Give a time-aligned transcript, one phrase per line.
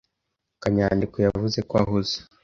[0.61, 2.15] Kanyandekwe yavuze ko ahuze.